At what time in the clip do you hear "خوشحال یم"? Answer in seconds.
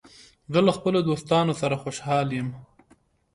1.83-2.49